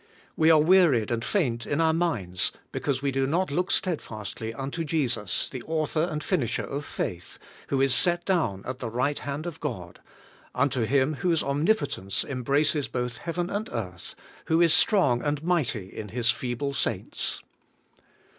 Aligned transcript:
We 0.35 0.49
are 0.49 0.59
wearied 0.59 1.11
and 1.11 1.23
faint 1.23 1.67
in 1.67 1.79
our 1.79 1.93
minds, 1.93 2.51
because 2.71 3.03
we 3.03 3.11
do 3.11 3.27
not 3.27 3.51
look 3.51 3.69
stedfastly 3.69 4.51
unto 4.51 4.83
Jesus, 4.83 5.47
the 5.51 5.61
author 5.67 6.01
and 6.09 6.23
finisher 6.23 6.63
of 6.63 6.85
faith, 6.85 7.37
who 7.67 7.81
is 7.81 7.93
set 7.93 8.25
down 8.25 8.63
at 8.65 8.79
the 8.79 8.89
right 8.89 9.19
hand 9.19 9.45
of 9.45 9.59
God,— 9.59 9.99
unto 10.65 10.85
Him 10.85 11.13
whose 11.17 11.43
omnipotence 11.43 12.23
embraces 12.23 12.87
both 12.87 13.19
heaven 13.19 13.51
and 13.51 13.69
earth, 13.71 14.15
who 14.45 14.59
is 14.59 14.73
strong 14.73 15.21
and 15.21 15.43
mighty 15.43 15.95
in 15.95 16.09
His 16.09 16.31
feeble 16.31 16.73
saints. 16.73 17.43